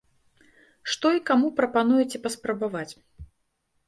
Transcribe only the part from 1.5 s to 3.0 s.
прапануеце паспрабаваць?